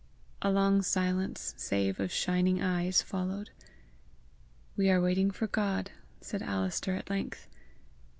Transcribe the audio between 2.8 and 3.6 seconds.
followed.